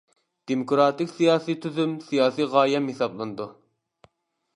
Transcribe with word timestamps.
دېموكراتىك 0.51 1.11
سىياسىي 1.11 1.57
تۈزۈم 1.65 1.93
سىياسىي 2.07 2.47
غايەم 2.55 2.89
ھېسابلىنىدۇ. 2.93 3.47